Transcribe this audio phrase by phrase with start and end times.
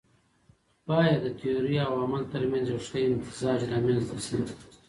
[0.87, 4.37] بايد د تيوري او عمل ترمنځ يو ښه امتزاج رامنځته سي.